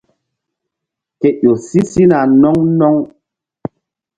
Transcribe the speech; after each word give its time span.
Ke 1.19 1.29
ƴo 1.41 1.51
si 1.67 1.79
sina 1.91 2.19
no̧ŋ 2.41 2.55
no̧ŋ. 2.79 2.95